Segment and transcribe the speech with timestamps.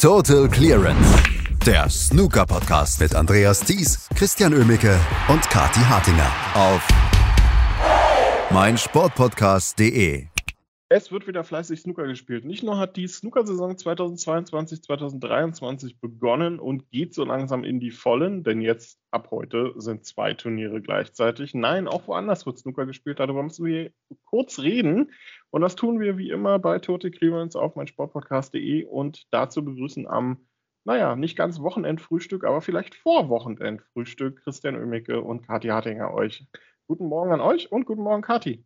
[0.00, 1.22] Total Clearance.
[1.66, 6.88] Der Snooker-Podcast mit Andreas Thies, Christian Ömicke und Kati Hartinger auf
[8.50, 10.24] meinsportpodcast.de.
[10.88, 12.46] Es wird wieder fleißig Snooker gespielt.
[12.46, 18.62] Nicht nur hat die Snooker-Saison 2022-2023 begonnen und geht so langsam in die Vollen, denn
[18.62, 21.52] jetzt ab heute sind zwei Turniere gleichzeitig.
[21.52, 23.20] Nein, auch woanders wird Snooker gespielt.
[23.20, 23.90] Darüber müssen wir
[24.24, 25.10] kurz reden.
[25.50, 30.46] Und das tun wir wie immer bei Tote Clearance auf meinsportpodcast.de und dazu begrüßen am,
[30.84, 36.46] naja, nicht ganz Wochenendfrühstück, aber vielleicht vor Wochenendfrühstück Christian Ömicke und Kathi Hartinger euch.
[36.86, 38.64] Guten Morgen an euch und guten Morgen, Kathi.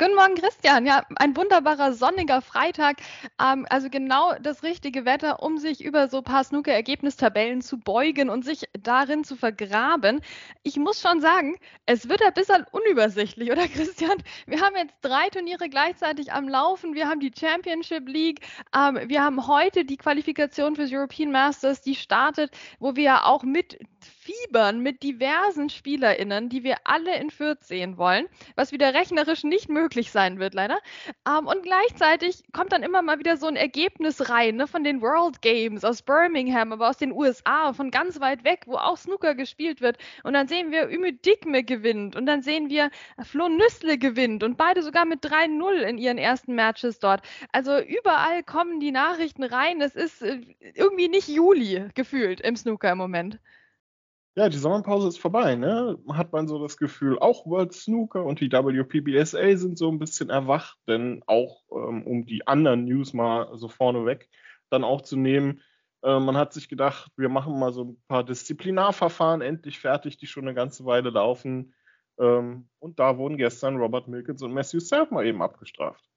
[0.00, 0.86] Guten Morgen, Christian.
[0.86, 2.96] Ja, ein wunderbarer sonniger Freitag.
[3.38, 8.30] Ähm, also genau das richtige Wetter, um sich über so ein paar Snooker-Ergebnistabellen zu beugen
[8.30, 10.22] und sich darin zu vergraben.
[10.62, 14.16] Ich muss schon sagen, es wird ein bisschen unübersichtlich, oder Christian?
[14.46, 16.94] Wir haben jetzt drei Turniere gleichzeitig am Laufen.
[16.94, 18.40] Wir haben die Championship League.
[18.74, 23.42] Ähm, wir haben heute die Qualifikation fürs European Masters, die startet, wo wir ja auch
[23.42, 23.78] mit
[24.20, 29.70] fiebern mit diversen SpielerInnen, die wir alle in Fürth sehen wollen, was wieder rechnerisch nicht
[29.70, 30.78] möglich sein wird, leider.
[31.26, 35.00] Ähm, und gleichzeitig kommt dann immer mal wieder so ein Ergebnis rein ne, von den
[35.00, 39.34] World Games aus Birmingham, aber aus den USA, von ganz weit weg, wo auch Snooker
[39.34, 39.96] gespielt wird.
[40.22, 42.90] Und dann sehen wir Ümit Dikme gewinnt und dann sehen wir
[43.22, 47.22] Flo Nüssle gewinnt und beide sogar mit 3-0 in ihren ersten Matches dort.
[47.52, 49.80] Also überall kommen die Nachrichten rein.
[49.80, 50.40] Es ist äh,
[50.74, 53.40] irgendwie nicht Juli gefühlt im Snooker im Moment.
[54.36, 55.98] Ja, die Sommerpause ist vorbei, ne?
[56.12, 60.30] Hat man so das Gefühl, auch World Snooker und die WPBSA sind so ein bisschen
[60.30, 64.28] erwacht, denn auch ähm, um die anderen News mal so vorneweg
[64.70, 65.60] dann auch zu nehmen,
[66.02, 70.26] äh, man hat sich gedacht, wir machen mal so ein paar Disziplinarverfahren endlich fertig, die
[70.26, 71.74] schon eine ganze Weile laufen.
[72.18, 76.09] Ähm, und da wurden gestern Robert Milkins und Matthew Self mal eben abgestraft.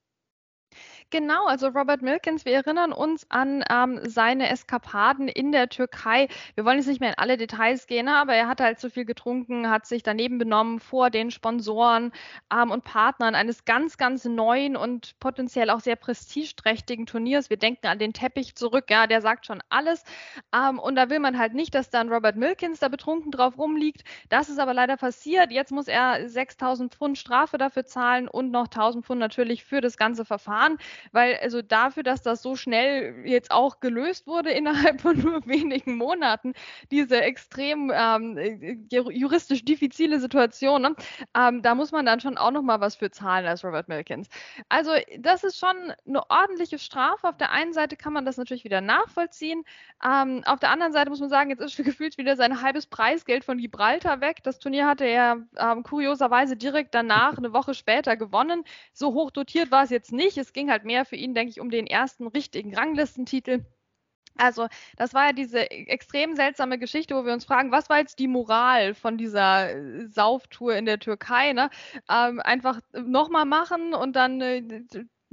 [1.14, 6.28] Genau, also Robert Milkins, wir erinnern uns an ähm, seine Eskapaden in der Türkei.
[6.56, 9.06] Wir wollen jetzt nicht mehr in alle Details gehen, aber er hat halt zu viel
[9.06, 12.12] getrunken, hat sich daneben benommen vor den Sponsoren
[12.52, 17.52] ähm, und Partnern eines ganz, ganz neuen und potenziell auch sehr prestigeträchtigen Turniers.
[17.52, 20.04] Wir denken an den Teppich zurück, ja, der sagt schon alles.
[20.52, 24.04] Ähm, und da will man halt nicht, dass dann Robert Milkins da betrunken drauf rumliegt.
[24.30, 25.52] Das ist aber leider passiert.
[25.52, 29.96] Jetzt muss er 6000 Pfund Strafe dafür zahlen und noch 1000 Pfund natürlich für das
[29.96, 30.80] ganze Verfahren
[31.12, 35.98] weil also dafür, dass das so schnell jetzt auch gelöst wurde innerhalb von nur wenigen
[35.98, 36.54] Monaten,
[36.92, 40.96] diese extrem ähm, äh, juristisch diffizile Situation, ne?
[41.36, 44.28] ähm, da muss man dann schon auch noch mal was für zahlen als Robert Milkins.
[44.70, 47.28] Also das ist schon eine ordentliche Strafe.
[47.28, 49.64] Auf der einen Seite kann man das natürlich wieder nachvollziehen.
[50.04, 53.44] Ähm, auf der anderen Seite muss man sagen, jetzt ist gefühlt wieder sein halbes Preisgeld
[53.46, 54.44] von Gibraltar weg.
[54.44, 58.64] Das Turnier hatte er ähm, kurioserweise direkt danach, eine Woche später gewonnen.
[58.94, 60.38] So hoch dotiert war es jetzt nicht.
[60.38, 63.66] Es ging halt mehr für ihn, denke ich, um den ersten richtigen Ranglistentitel.
[64.36, 64.68] Also,
[64.98, 68.28] das war ja diese extrem seltsame Geschichte, wo wir uns fragen, was war jetzt die
[68.28, 71.54] Moral von dieser äh, Sauftour in der Türkei?
[71.54, 71.70] Ne?
[72.10, 74.64] Ähm, einfach nochmal machen und dann äh,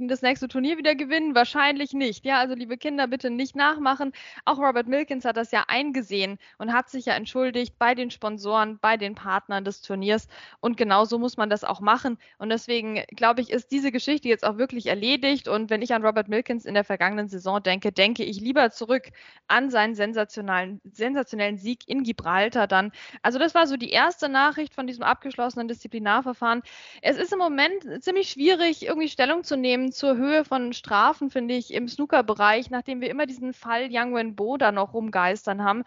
[0.07, 1.35] das nächste Turnier wieder gewinnen?
[1.35, 2.25] Wahrscheinlich nicht.
[2.25, 4.11] Ja, also liebe Kinder, bitte nicht nachmachen.
[4.45, 8.79] Auch Robert Milkins hat das ja eingesehen und hat sich ja entschuldigt bei den Sponsoren,
[8.79, 10.27] bei den Partnern des Turniers.
[10.59, 12.17] Und genauso muss man das auch machen.
[12.37, 15.47] Und deswegen glaube ich, ist diese Geschichte jetzt auch wirklich erledigt.
[15.47, 19.11] Und wenn ich an Robert Milkins in der vergangenen Saison denke, denke ich lieber zurück
[19.47, 22.91] an seinen sensationalen, sensationellen Sieg in Gibraltar dann.
[23.21, 26.61] Also das war so die erste Nachricht von diesem abgeschlossenen Disziplinarverfahren.
[27.01, 31.55] Es ist im Moment ziemlich schwierig, irgendwie Stellung zu nehmen zur Höhe von Strafen, finde
[31.55, 35.83] ich, im Snooker-Bereich, nachdem wir immer diesen Fall Yang Wenbo da noch rumgeistern haben.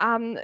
[0.00, 0.38] Ähm,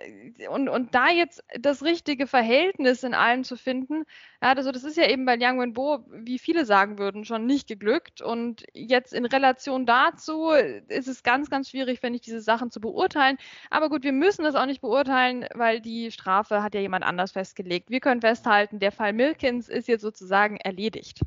[0.50, 4.04] und, und da jetzt das richtige Verhältnis in allem zu finden,
[4.42, 7.68] ja, also das ist ja eben bei Yang Wenbo, wie viele sagen würden, schon nicht
[7.68, 8.20] geglückt.
[8.20, 10.50] Und jetzt in Relation dazu
[10.88, 13.38] ist es ganz, ganz schwierig, finde ich, diese Sachen zu beurteilen.
[13.70, 17.32] Aber gut, wir müssen das auch nicht beurteilen, weil die Strafe hat ja jemand anders
[17.32, 17.90] festgelegt.
[17.90, 21.20] Wir können festhalten, der Fall Milkins ist jetzt sozusagen erledigt.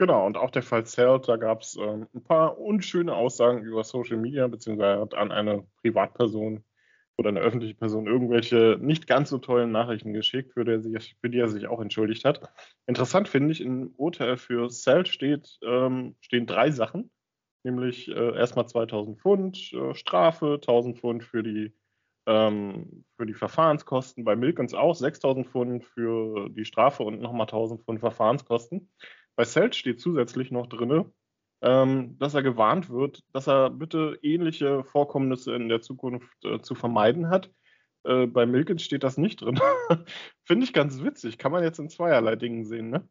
[0.00, 3.84] Genau, und auch der Fall Zelt, da gab es ähm, ein paar unschöne Aussagen über
[3.84, 6.64] Social Media, beziehungsweise hat an eine Privatperson
[7.18, 11.28] oder eine öffentliche Person irgendwelche nicht ganz so tollen Nachrichten geschickt, für, der sich, für
[11.28, 12.50] die er sich auch entschuldigt hat.
[12.86, 17.10] Interessant finde ich, im Urteil für Zelt steht, ähm, stehen drei Sachen,
[17.62, 21.74] nämlich äh, erstmal 2000 Pfund äh, Strafe, 1000 Pfund für die,
[22.24, 27.82] ähm, für die Verfahrenskosten, bei Milkens auch 6000 Pfund für die Strafe und nochmal 1000
[27.82, 28.88] Pfund Verfahrenskosten.
[29.40, 31.10] Bei Selt steht zusätzlich noch drin,
[31.62, 36.74] ähm, dass er gewarnt wird, dass er bitte ähnliche Vorkommnisse in der Zukunft äh, zu
[36.74, 37.50] vermeiden hat.
[38.04, 39.58] Äh, bei Milkins steht das nicht drin.
[40.44, 41.38] Finde ich ganz witzig.
[41.38, 43.08] Kann man jetzt in zweierlei Dingen sehen, ne?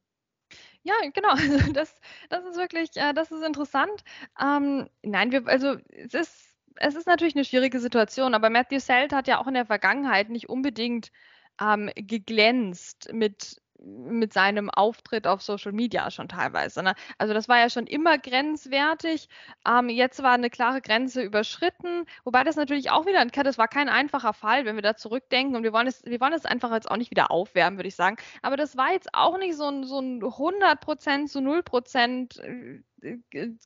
[0.84, 1.30] Ja, genau.
[1.34, 2.00] Also das,
[2.30, 4.04] das ist wirklich, äh, das ist interessant.
[4.40, 6.46] Ähm, nein, wir, also es ist
[6.76, 10.30] es ist natürlich eine schwierige Situation, aber Matthew Selt hat ja auch in der Vergangenheit
[10.30, 11.12] nicht unbedingt
[11.60, 16.84] ähm, geglänzt mit mit seinem Auftritt auf Social Media schon teilweise.
[16.84, 16.96] Ne?
[17.18, 19.30] Also das war ja schon immer grenzwertig.
[19.68, 23.90] Ähm, jetzt war eine klare Grenze überschritten, wobei das natürlich auch wieder, das war kein
[23.90, 26.90] einfacher Fall, wenn wir da zurückdenken und wir wollen es, wir wollen es einfach jetzt
[26.90, 28.18] auch nicht wieder aufwärmen, würde ich sagen.
[28.42, 32.84] Aber das war jetzt auch nicht so ein, so ein 100% zu 0%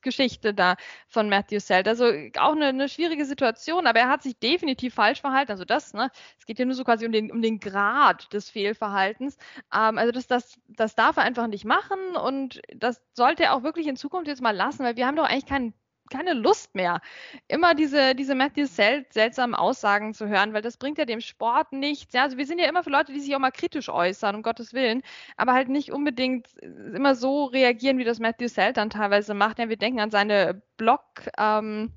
[0.02, 0.76] Geschichte da
[1.08, 1.88] von Matthew Selt.
[1.88, 2.06] Also
[2.38, 5.52] auch eine, eine, schwierige Situation, aber er hat sich definitiv falsch verhalten.
[5.52, 8.50] Also das, ne, es geht ja nur so quasi um den, um den Grad des
[8.50, 9.36] Fehlverhaltens.
[9.72, 13.62] Ähm, also das, das, das darf er einfach nicht machen und das sollte er auch
[13.62, 15.74] wirklich in Zukunft jetzt mal lassen, weil wir haben doch eigentlich keinen
[16.10, 17.00] keine Lust mehr,
[17.48, 21.72] immer diese, diese Matthew Sel seltsamen Aussagen zu hören, weil das bringt ja dem Sport
[21.72, 22.12] nichts.
[22.12, 24.42] Ja, also wir sind ja immer für Leute, die sich auch mal kritisch äußern, um
[24.42, 25.02] Gottes Willen,
[25.36, 29.58] aber halt nicht unbedingt immer so reagieren, wie das Matthew Sel dann teilweise macht.
[29.58, 31.02] Ja, wir denken an seine Blog,
[31.38, 31.92] ähm,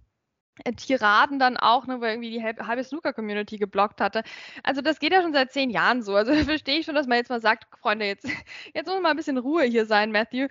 [0.76, 4.24] Tiraden dann auch, ne, wo er irgendwie die halbe Snooker-Community geblockt hatte.
[4.64, 6.16] Also das geht ja schon seit zehn Jahren so.
[6.16, 8.26] Also verstehe ich schon, dass man jetzt mal sagt, Freunde, jetzt,
[8.74, 10.48] jetzt muss mal ein bisschen Ruhe hier sein, Matthew.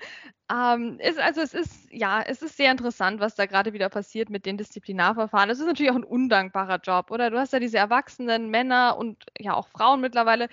[0.49, 4.31] Ähm, ist, also es ist, ja, es ist sehr interessant, was da gerade wieder passiert
[4.31, 5.51] mit den Disziplinarverfahren.
[5.51, 7.31] Es ist natürlich auch ein undankbarer Job, oder?
[7.31, 10.49] Du hast ja diese erwachsenen Männer und ja auch Frauen mittlerweile,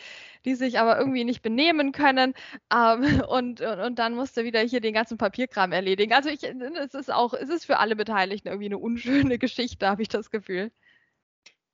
[0.45, 2.33] die sich aber irgendwie nicht benehmen können.
[2.73, 6.13] Ähm, und, und, und, dann musst du wieder hier den ganzen Papierkram erledigen.
[6.13, 10.01] Also ich, es ist auch, es ist für alle Beteiligten irgendwie eine unschöne Geschichte, habe
[10.01, 10.71] ich das Gefühl.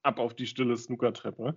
[0.03, 1.55] Ab auf die stille Snookertreppe.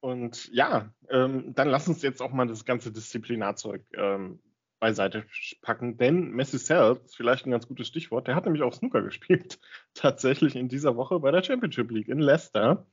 [0.00, 4.40] Und ja, ähm, dann lass uns jetzt auch mal das ganze Disziplinarzeug ähm,
[4.78, 5.24] beiseite
[5.62, 8.26] packen, denn Messi Cell ist vielleicht ein ganz gutes Stichwort.
[8.26, 9.58] Der hat nämlich auch Snooker gespielt,
[9.94, 12.86] tatsächlich in dieser Woche bei der Championship League in Leicester.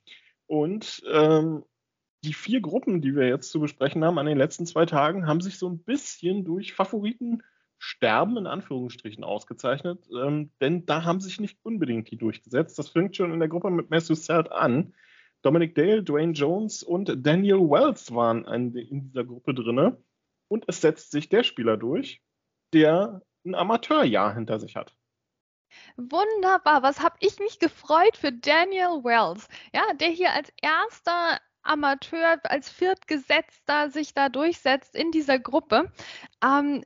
[0.47, 1.63] Und ähm,
[2.23, 5.41] die vier Gruppen, die wir jetzt zu besprechen haben an den letzten zwei Tagen, haben
[5.41, 11.59] sich so ein bisschen durch Favoritensterben in Anführungsstrichen ausgezeichnet, ähm, denn da haben sich nicht
[11.63, 12.79] unbedingt die durchgesetzt.
[12.79, 14.93] Das fängt schon in der Gruppe mit Matthew Selt an.
[15.43, 19.97] Dominic Dale, Dwayne Jones und Daniel Wells waren in dieser Gruppe drinne
[20.47, 22.21] und es setzt sich der Spieler durch,
[22.73, 24.95] der ein Amateurjahr hinter sich hat.
[25.97, 32.39] Wunderbar, was habe ich mich gefreut für Daniel Wells, ja, der hier als erster Amateur,
[32.43, 35.91] als Viertgesetzter sich da durchsetzt in dieser Gruppe.
[36.43, 36.83] Ähm,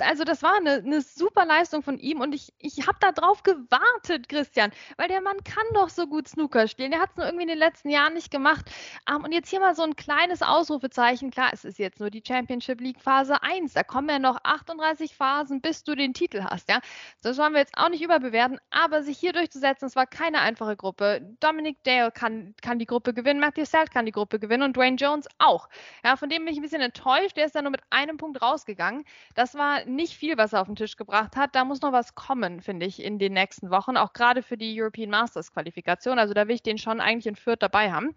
[0.00, 3.42] also das war eine, eine, super Leistung von ihm und ich, ich habe da drauf
[3.42, 6.90] gewartet, Christian, weil der Mann kann doch so gut Snooker spielen.
[6.90, 8.70] Der hat es nur irgendwie in den letzten Jahren nicht gemacht.
[9.08, 11.30] Um, ähm, und jetzt hier mal so ein kleines Ausrufezeichen.
[11.30, 13.74] Klar, es ist jetzt nur die Championship League Phase 1.
[13.74, 16.68] Da kommen ja noch 38 Phasen, bis du den Titel hast.
[16.68, 16.80] Ja,
[17.22, 20.76] Das wollen wir jetzt auch nicht überbewerten, aber sich hier durchzusetzen, es war keine einfache
[20.76, 21.36] Gruppe.
[21.40, 24.96] Dominic Dale kann, kann die Gruppe gewinnen, Matthew Selt kann die Gruppe gewinnen und Dwayne
[24.96, 25.68] Jones auch.
[26.04, 27.36] Ja, von dem bin ich ein bisschen enttäuscht.
[27.36, 29.04] Der ist dann nur mit einem Punkt rausgegangen.
[29.34, 31.54] Das war nicht viel, was er auf den Tisch gebracht hat.
[31.54, 34.80] Da muss noch was kommen, finde ich, in den nächsten Wochen, auch gerade für die
[34.80, 36.18] European Masters Qualifikation.
[36.18, 38.14] Also da will ich den schon eigentlich in Fürth dabei haben.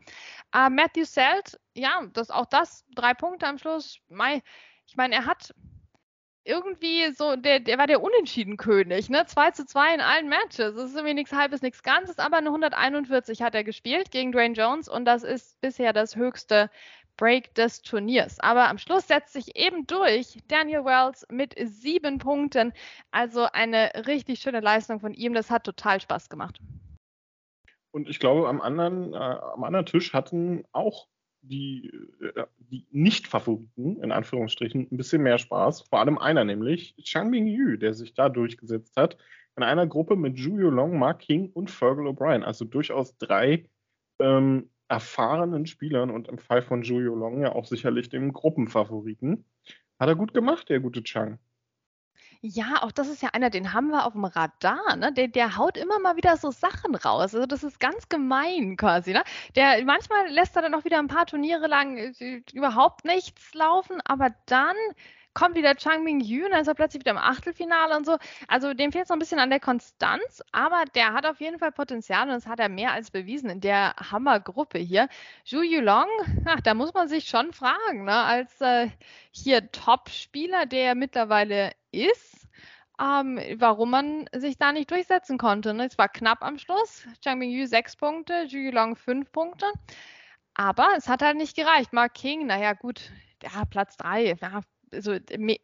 [0.56, 4.00] Uh, Matthew Selt, ja, das, auch das, drei Punkte am Schluss.
[4.10, 4.42] Mai,
[4.86, 5.54] ich meine, er hat
[6.48, 9.26] irgendwie so, der, der war der Unentschieden-König, ne?
[9.26, 10.76] 2 zu 2 in allen Matches.
[10.76, 14.56] Das ist irgendwie nichts halbes, nichts Ganzes, aber eine 141 hat er gespielt gegen Dwayne
[14.56, 16.70] Jones und das ist bisher das höchste
[17.18, 18.40] Break des Turniers.
[18.40, 22.74] Aber am Schluss setzt sich eben durch Daniel Wells mit sieben Punkten.
[23.12, 25.34] Also eine richtig schöne Leistung von ihm.
[25.34, 26.60] Das hat total Spaß gemacht.
[27.92, 31.08] Und ich glaube, am anderen, äh, am anderen Tisch hatten auch
[31.42, 31.92] die,
[32.22, 35.82] äh, die Nicht-Favoriten, in Anführungsstrichen, ein bisschen mehr Spaß.
[35.82, 39.18] Vor allem einer, nämlich Chang Ming Yu, der sich da durchgesetzt hat.
[39.56, 42.44] In einer Gruppe mit Julio Long, Mark King und Fergal O'Brien.
[42.44, 43.68] Also durchaus drei
[44.20, 49.46] ähm, erfahrenen Spielern und im Fall von Julio Long ja auch sicherlich dem Gruppenfavoriten.
[50.00, 51.40] Hat er gut gemacht, der gute Chang.
[52.42, 55.12] Ja, auch das ist ja einer, den haben wir auf dem Radar, ne?
[55.12, 57.34] Der, der haut immer mal wieder so Sachen raus.
[57.34, 59.24] Also das ist ganz gemein quasi, ne?
[59.56, 64.02] Der manchmal lässt er dann auch wieder ein paar Turniere lang äh, überhaupt nichts laufen,
[64.06, 64.76] aber dann
[65.38, 68.18] kommt wieder Chang Ming Yu, dann ist er plötzlich wieder im Achtelfinale und so.
[68.48, 71.60] Also dem fehlt es noch ein bisschen an der Konstanz, aber der hat auf jeden
[71.60, 75.08] Fall Potenzial und das hat er mehr als bewiesen in der Hammergruppe hier.
[75.46, 76.08] Zhu Yulong,
[76.46, 78.16] ach, da muss man sich schon fragen, ne?
[78.16, 78.88] als äh,
[79.32, 82.48] hier Top-Spieler, der er mittlerweile ist,
[83.00, 85.76] ähm, warum man sich da nicht durchsetzen konnte.
[85.76, 85.86] Ne?
[85.86, 87.06] Es war knapp am Schluss.
[87.22, 89.68] Chang Ming Yu sechs Punkte, Zhu Yulong fünf Punkte.
[90.56, 91.94] Aber es hat halt nicht gereicht.
[91.94, 93.12] Mark King, naja, gut,
[93.44, 94.62] ja, Platz drei, ja,
[94.94, 95.18] also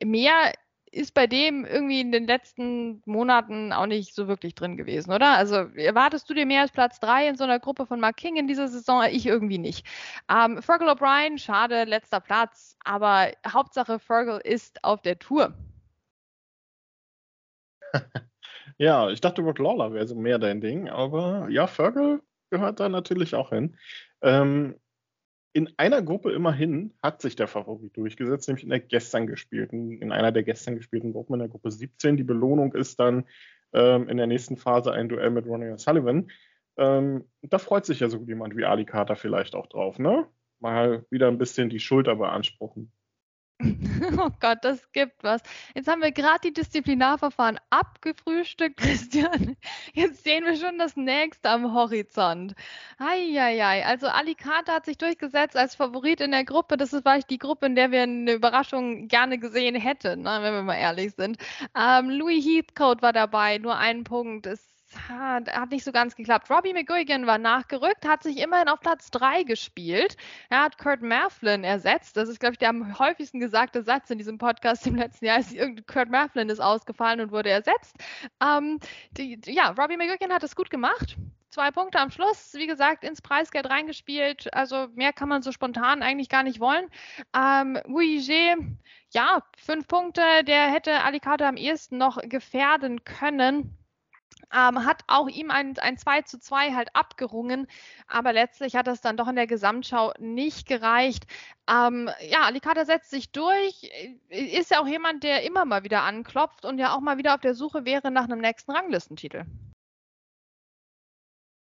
[0.03, 0.53] mehr
[0.93, 5.35] ist bei dem irgendwie in den letzten Monaten auch nicht so wirklich drin gewesen, oder?
[5.37, 8.35] Also erwartest du dir mehr als Platz 3 in so einer Gruppe von Mark King
[8.35, 9.03] in dieser Saison?
[9.09, 9.87] Ich irgendwie nicht.
[10.29, 15.53] Ähm, Fergal O'Brien, schade, letzter Platz, aber Hauptsache Fergal ist auf der Tour.
[18.77, 22.89] Ja, ich dachte, Rock Lawler wäre so mehr dein Ding, aber ja, Fergal gehört da
[22.89, 23.77] natürlich auch hin.
[24.21, 24.79] Ähm,
[25.53, 30.11] in einer Gruppe immerhin hat sich der Favorit durchgesetzt, nämlich in der gestern gespielten, in
[30.11, 32.17] einer der gestern gespielten Gruppen, in der Gruppe 17.
[32.17, 33.25] Die Belohnung ist dann
[33.71, 36.31] ähm, in der nächsten Phase ein Duell mit Ronnie Sullivan.
[36.77, 40.27] Ähm, da freut sich ja so jemand wie Ali Carter vielleicht auch drauf, ne?
[40.59, 42.91] Mal wieder ein bisschen die Schulter beanspruchen.
[44.17, 45.41] Oh Gott, das gibt was.
[45.75, 49.55] Jetzt haben wir gerade die Disziplinarverfahren abgefrühstückt, Christian.
[49.93, 52.53] Jetzt sehen wir schon das nächste am Horizont.
[52.97, 53.85] Eieiei.
[53.85, 56.77] Also Alicante hat sich durchgesetzt als Favorit in der Gruppe.
[56.77, 60.53] Das ist vielleicht die Gruppe, in der wir eine Überraschung gerne gesehen hätten, ne, wenn
[60.53, 61.37] wir mal ehrlich sind.
[61.77, 64.45] Ähm, Louis Heathcote war dabei, nur ein Punkt.
[64.45, 64.72] Es
[65.09, 66.49] hat, hat nicht so ganz geklappt.
[66.49, 70.17] Robbie McGuigan war nachgerückt, hat sich immerhin auf Platz 3 gespielt.
[70.49, 72.17] Er hat Kurt Mafflin ersetzt.
[72.17, 75.41] Das ist, glaube ich, der am häufigsten gesagte Satz in diesem Podcast im letzten Jahr.
[75.87, 77.95] Kurt Mafflin ist ausgefallen und wurde ersetzt.
[78.41, 78.79] Ähm,
[79.11, 81.17] die, ja, Robbie McGuigan hat es gut gemacht.
[81.49, 84.51] Zwei Punkte am Schluss, wie gesagt, ins Preisgeld reingespielt.
[84.53, 86.87] Also mehr kann man so spontan eigentlich gar nicht wollen.
[87.35, 88.55] Ähm, Wuige,
[89.11, 93.77] ja, fünf Punkte, der hätte Alicante am ehesten noch gefährden können
[94.53, 97.67] ähm, hat auch ihm ein, ein 2 zu 2 halt abgerungen,
[98.07, 101.25] aber letztlich hat das dann doch in der Gesamtschau nicht gereicht.
[101.69, 103.89] Ähm, ja, Alicata setzt sich durch,
[104.29, 107.41] ist ja auch jemand, der immer mal wieder anklopft und ja auch mal wieder auf
[107.41, 109.45] der Suche wäre nach einem nächsten Ranglistentitel.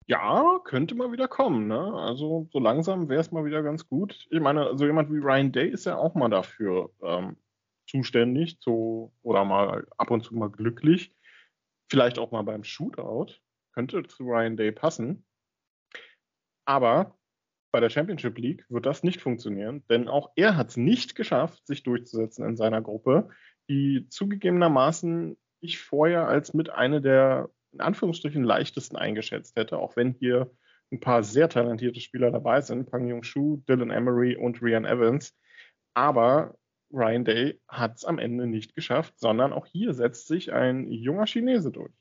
[0.06, 1.68] Ja, könnte mal wieder kommen.
[1.68, 1.78] Ne?
[1.78, 4.26] Also so langsam wäre es mal wieder ganz gut.
[4.30, 7.36] Ich meine, so jemand wie Ryan Day ist ja auch mal dafür ähm,
[7.86, 11.12] zuständig, so oder mal ab und zu mal glücklich.
[11.90, 13.34] Vielleicht auch mal beim Shootout.
[13.72, 15.24] Könnte zu Ryan Day passen.
[16.66, 17.18] Aber
[17.72, 21.66] bei der Championship League wird das nicht funktionieren, denn auch er hat es nicht geschafft,
[21.66, 23.28] sich durchzusetzen in seiner Gruppe,
[23.68, 30.12] die zugegebenermaßen ich vorher als mit einer der in Anführungsstrichen leichtesten eingeschätzt hätte, auch wenn
[30.12, 30.50] hier
[30.90, 35.36] ein paar sehr talentierte Spieler dabei sind, Pang Yong Shu, Dylan Emery und Rian Evans.
[35.94, 36.56] Aber
[36.92, 41.26] Ryan Day hat es am Ende nicht geschafft, sondern auch hier setzt sich ein junger
[41.26, 41.92] Chinese durch.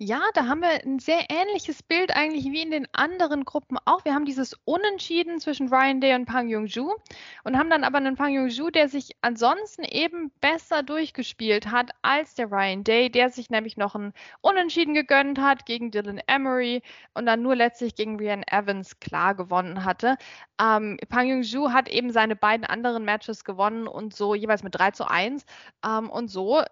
[0.00, 4.04] Ja, da haben wir ein sehr ähnliches Bild eigentlich wie in den anderen Gruppen auch.
[4.04, 6.94] Wir haben dieses Unentschieden zwischen Ryan Day und Pang Yong-ju
[7.42, 12.36] und haben dann aber einen Pang Yong-ju, der sich ansonsten eben besser durchgespielt hat als
[12.36, 16.80] der Ryan Day, der sich nämlich noch ein Unentschieden gegönnt hat gegen Dylan Emery
[17.14, 20.16] und dann nur letztlich gegen Ryan Evans klar gewonnen hatte.
[20.60, 24.92] Ähm, Pang Yong-ju hat eben seine beiden anderen Matches gewonnen und so jeweils mit 3
[24.92, 25.44] zu 1
[25.84, 26.62] ähm, und so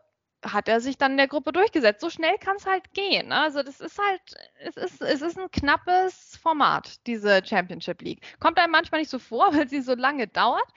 [0.52, 2.00] hat er sich dann in der Gruppe durchgesetzt.
[2.00, 3.28] So schnell kann es halt gehen.
[3.28, 3.36] Ne?
[3.36, 4.20] Also das ist halt,
[4.60, 8.20] es ist, es ist ein knappes Format, diese Championship League.
[8.40, 10.68] Kommt einem manchmal nicht so vor, weil sie so lange dauert,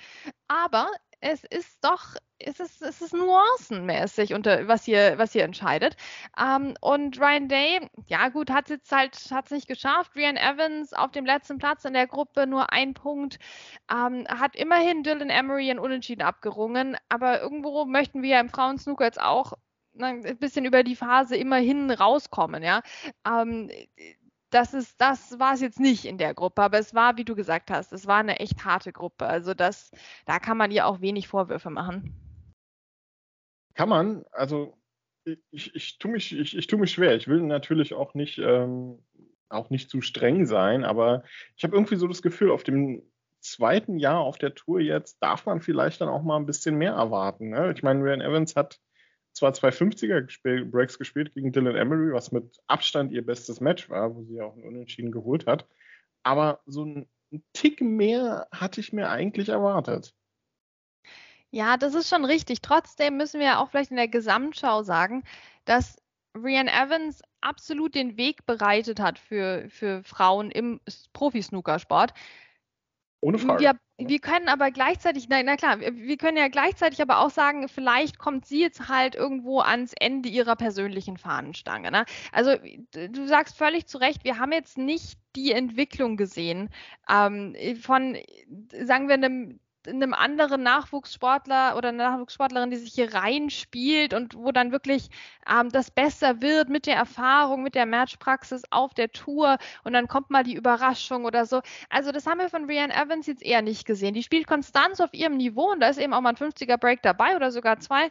[0.48, 0.90] aber
[1.22, 5.96] es ist doch, es ist, es ist nuancenmäßig, unter, was, hier, was hier entscheidet.
[6.40, 10.16] Ähm, und Ryan Day, ja gut, hat jetzt halt, hat es nicht geschafft.
[10.16, 13.40] Ryan Evans auf dem letzten Platz in der Gruppe nur ein Punkt,
[13.92, 19.06] ähm, hat immerhin Dylan Emery in Unentschieden abgerungen, aber irgendwo möchten wir ja im Frauensnooker
[19.06, 19.54] jetzt auch
[20.02, 22.82] ein bisschen über die Phase immerhin rauskommen, ja.
[23.28, 23.70] Ähm,
[24.50, 27.36] das ist, das war es jetzt nicht in der Gruppe, aber es war, wie du
[27.36, 29.28] gesagt hast, es war eine echt harte Gruppe.
[29.28, 29.92] Also das,
[30.26, 32.16] da kann man ihr auch wenig Vorwürfe machen.
[33.76, 34.76] Kann man, also
[35.52, 37.16] ich, ich tue mich, ich, ich tu mich schwer.
[37.16, 39.00] Ich will natürlich auch nicht, ähm,
[39.50, 41.24] auch nicht zu streng sein, aber
[41.56, 43.04] ich habe irgendwie so das Gefühl, auf dem
[43.40, 46.94] zweiten Jahr auf der Tour jetzt darf man vielleicht dann auch mal ein bisschen mehr
[46.94, 47.50] erwarten.
[47.50, 47.74] Ne?
[47.76, 48.80] Ich meine, Ryan Evans hat
[49.40, 54.16] zwar zwei 50er Breaks gespielt gegen Dylan Emery, was mit Abstand ihr bestes Match war,
[54.16, 55.68] wo sie auch einen Unentschieden geholt hat.
[56.24, 57.10] Aber so ein
[57.54, 60.14] Tick mehr hatte ich mir eigentlich erwartet.
[61.52, 62.62] Ja, das ist schon richtig.
[62.62, 65.24] Trotzdem müssen wir auch vielleicht in der Gesamtschau sagen,
[65.66, 65.98] dass
[66.36, 70.80] Rian Evans absolut den Weg bereitet hat für, für Frauen im
[71.14, 72.14] Profi-Snookersport.
[73.22, 73.60] Ohne Frage.
[73.60, 77.68] Wir, wir können aber gleichzeitig, na, na, klar, wir können ja gleichzeitig aber auch sagen,
[77.68, 81.92] vielleicht kommt sie jetzt halt irgendwo ans Ende ihrer persönlichen Fahnenstange.
[81.92, 82.06] Ne?
[82.32, 82.56] Also
[82.94, 86.70] du sagst völlig zu Recht, wir haben jetzt nicht die Entwicklung gesehen
[87.10, 88.18] ähm, von,
[88.72, 94.52] sagen wir, einem einem anderen Nachwuchssportler oder einer Nachwuchssportlerin, die sich hier reinspielt und wo
[94.52, 95.10] dann wirklich
[95.50, 100.08] ähm, das besser wird mit der Erfahrung, mit der Matchpraxis auf der Tour und dann
[100.08, 101.62] kommt mal die Überraschung oder so.
[101.90, 104.14] Also das haben wir von Rianne Evans jetzt eher nicht gesehen.
[104.14, 107.02] Die spielt Konstanz auf ihrem Niveau und da ist eben auch mal ein 50er Break
[107.02, 108.10] dabei oder sogar zwei.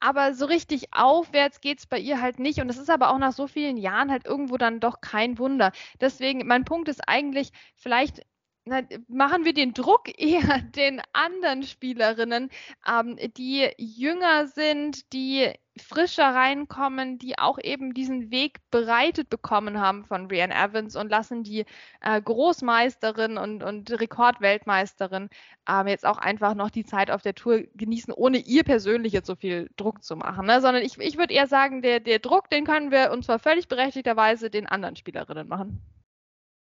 [0.00, 2.60] Aber so richtig aufwärts geht es bei ihr halt nicht.
[2.60, 5.72] Und es ist aber auch nach so vielen Jahren halt irgendwo dann doch kein Wunder.
[6.00, 8.22] Deswegen, mein Punkt ist eigentlich, vielleicht
[8.66, 12.50] na, machen wir den Druck eher den anderen Spielerinnen,
[12.86, 20.04] ähm, die jünger sind, die frischer reinkommen, die auch eben diesen Weg bereitet bekommen haben
[20.04, 21.64] von Rian Evans und lassen die
[22.00, 25.28] äh, Großmeisterin und, und Rekordweltmeisterin
[25.68, 29.26] ähm, jetzt auch einfach noch die Zeit auf der Tour genießen, ohne ihr persönlich jetzt
[29.26, 30.46] so viel Druck zu machen.
[30.46, 30.60] Ne?
[30.60, 33.68] Sondern ich, ich würde eher sagen, der, der Druck, den können wir und zwar völlig
[33.68, 35.82] berechtigterweise den anderen Spielerinnen machen.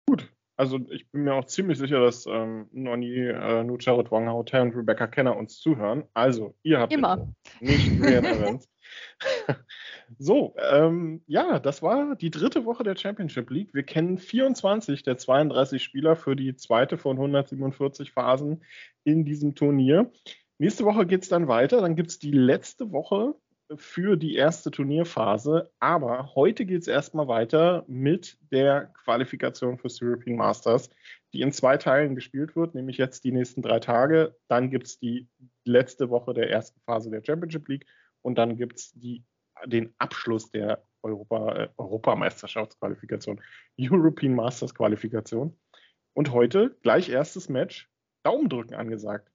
[0.07, 0.29] Gut,
[0.61, 5.07] also ich bin mir auch ziemlich sicher, dass ähm, Noni, äh, Nucharit Wanghaute und Rebecca
[5.07, 6.05] Kenner uns zuhören.
[6.13, 8.69] Also, ihr habt immer nicht Rian Evans.
[10.19, 13.73] so, ähm, ja, das war die dritte Woche der Championship League.
[13.73, 18.63] Wir kennen 24 der 32 Spieler für die zweite von 147 Phasen
[19.03, 20.13] in diesem Turnier.
[20.59, 21.81] Nächste Woche geht es dann weiter.
[21.81, 23.35] Dann gibt es die letzte Woche
[23.77, 25.71] für die erste Turnierphase.
[25.79, 30.91] Aber heute geht es erstmal weiter mit der Qualifikation fürs European Masters,
[31.33, 34.37] die in zwei Teilen gespielt wird, nämlich jetzt die nächsten drei Tage.
[34.49, 35.29] Dann gibt es die
[35.65, 37.87] letzte Woche der ersten Phase der Championship League
[38.23, 38.93] und dann gibt es
[39.67, 43.41] den Abschluss der Europa, äh, Europameisterschaftsqualifikation,
[43.79, 45.57] European Masters Qualifikation.
[46.13, 47.89] Und heute gleich erstes Match,
[48.23, 49.31] Daumendrücken angesagt.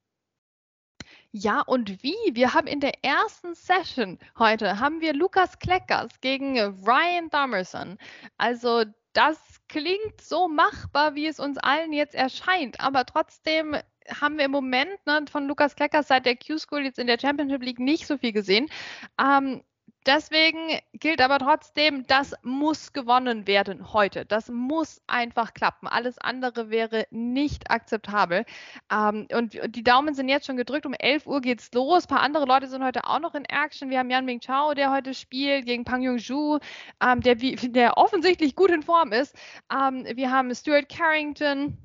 [1.38, 2.16] Ja, und wie?
[2.32, 7.98] Wir haben in der ersten Session heute haben wir Lukas Kleckers gegen Ryan Damerson.
[8.38, 9.38] Also das
[9.68, 13.76] klingt so machbar, wie es uns allen jetzt erscheint, aber trotzdem
[14.22, 17.64] haben wir im Moment ne, von Lukas Kleckers seit der Q-School jetzt in der Championship
[17.64, 18.70] League nicht so viel gesehen.
[19.20, 19.62] Ähm,
[20.06, 24.26] Deswegen gilt aber trotzdem, das muss gewonnen werden heute.
[24.26, 25.88] Das muss einfach klappen.
[25.88, 28.46] Alles andere wäre nicht akzeptabel.
[28.92, 30.86] Ähm, und die Daumen sind jetzt schon gedrückt.
[30.86, 32.06] Um 11 Uhr geht's los.
[32.06, 33.90] Ein paar andere Leute sind heute auch noch in Action.
[33.90, 36.60] Wir haben Yan Ming Chao, der heute spielt, gegen Pang Yung Zhu,
[37.02, 39.36] ähm, der, der offensichtlich gut in Form ist.
[39.72, 41.85] Ähm, wir haben Stuart Carrington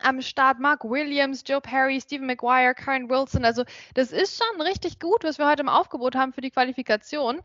[0.00, 0.58] am Start.
[0.58, 3.44] Mark Williams, Joe Perry, Stephen McGuire, Karen Wilson.
[3.44, 3.64] Also
[3.94, 7.40] das ist schon richtig gut, was wir heute im Aufgebot haben für die Qualifikation.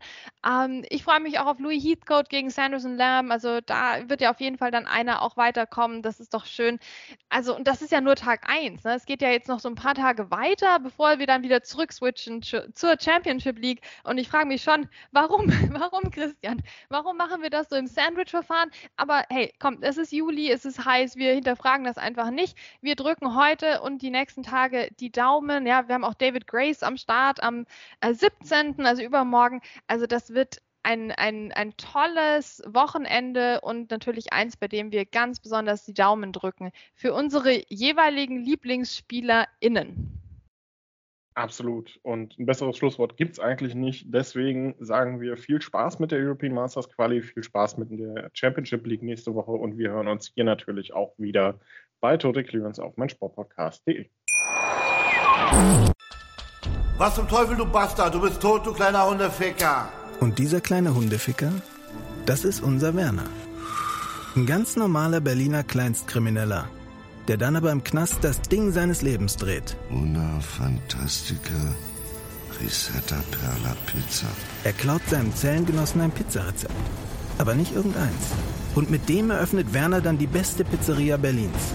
[0.46, 3.30] Ähm, ich freue mich auch auf Louis Heathcote gegen Sanderson Lamb.
[3.30, 6.02] Also da wird ja auf jeden Fall dann einer auch weiterkommen.
[6.02, 6.78] Das ist doch schön.
[7.28, 8.84] Also und das ist ja nur Tag 1.
[8.84, 8.94] Ne?
[8.94, 12.42] Es geht ja jetzt noch so ein paar Tage weiter, bevor wir dann wieder zurückswitchen
[12.42, 13.82] zur Championship League.
[14.04, 16.62] Und ich frage mich schon, warum, warum Christian?
[16.88, 18.70] Warum machen wir das so im Sandwich-Verfahren?
[18.96, 22.58] Aber hey, komm, es ist Juli, es ist heiß, wir hinterfragen das einfach nicht nicht.
[22.82, 25.66] Wir drücken heute und die nächsten Tage die Daumen.
[25.66, 27.66] Ja, wir haben auch David Grace am Start am
[28.06, 29.62] 17., äh, also übermorgen.
[29.86, 35.40] Also das wird ein, ein, ein tolles Wochenende und natürlich eins, bei dem wir ganz
[35.40, 40.20] besonders die Daumen drücken für unsere jeweiligen LieblingsspielerInnen.
[41.36, 41.98] Absolut.
[42.02, 44.06] Und ein besseres Schlusswort gibt es eigentlich nicht.
[44.06, 48.86] Deswegen sagen wir viel Spaß mit der European Masters Quali, viel Spaß mit der Championship
[48.86, 51.58] League nächste Woche und wir hören uns hier natürlich auch wieder
[52.04, 54.04] bei Total Clearance auf meinsportpodcast.de.
[56.98, 58.14] Was zum Teufel, du Bastard?
[58.14, 59.88] Du bist tot, du kleiner Hundeficker.
[60.20, 61.50] Und dieser kleine Hundeficker,
[62.26, 63.30] das ist unser Werner.
[64.36, 66.68] Ein ganz normaler Berliner Kleinstkrimineller
[67.26, 69.78] der dann aber im Knast das Ding seines Lebens dreht.
[69.90, 71.74] Una Fantastica
[72.60, 74.26] Risetta Perla Pizza.
[74.64, 76.74] Er klaut seinem Zellengenossen ein Pizzarezept.
[77.38, 78.32] Aber nicht irgendeins.
[78.74, 81.74] Und mit dem eröffnet Werner dann die beste Pizzeria Berlins.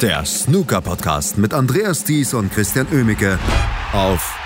[0.00, 3.36] Der Snooker-Podcast mit Andreas Thies und Christian Oemicke
[3.92, 4.38] auf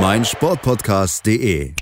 [0.00, 1.74] meinsportpodcast.de.